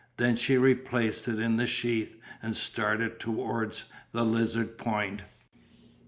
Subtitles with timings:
[0.17, 5.21] Then she replaced it in the sheath and started towards the Lizard Point.